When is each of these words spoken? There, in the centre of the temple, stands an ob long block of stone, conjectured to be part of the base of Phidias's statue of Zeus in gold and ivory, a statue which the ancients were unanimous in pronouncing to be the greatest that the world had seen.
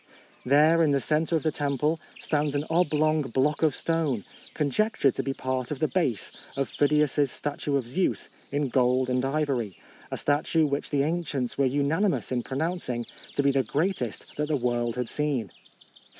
There, 0.43 0.81
in 0.81 0.93
the 0.93 0.99
centre 0.99 1.35
of 1.35 1.43
the 1.43 1.51
temple, 1.51 1.99
stands 2.19 2.55
an 2.55 2.65
ob 2.71 2.91
long 2.91 3.21
block 3.21 3.61
of 3.61 3.75
stone, 3.75 4.25
conjectured 4.55 5.13
to 5.13 5.21
be 5.21 5.31
part 5.31 5.69
of 5.69 5.77
the 5.77 5.87
base 5.87 6.31
of 6.57 6.69
Phidias's 6.69 7.29
statue 7.29 7.75
of 7.75 7.87
Zeus 7.87 8.27
in 8.51 8.69
gold 8.69 9.11
and 9.11 9.23
ivory, 9.23 9.77
a 10.09 10.17
statue 10.17 10.65
which 10.65 10.89
the 10.89 11.03
ancients 11.03 11.55
were 11.55 11.67
unanimous 11.67 12.31
in 12.31 12.41
pronouncing 12.41 13.05
to 13.35 13.43
be 13.43 13.51
the 13.51 13.61
greatest 13.61 14.25
that 14.37 14.47
the 14.47 14.57
world 14.57 14.95
had 14.95 15.07
seen. 15.07 15.51